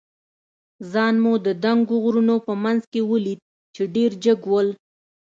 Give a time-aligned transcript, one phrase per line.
[0.91, 3.39] ځان مو د دنګو غرونو په منځ کې ولید،
[3.75, 4.67] چې ډېر جګ ول.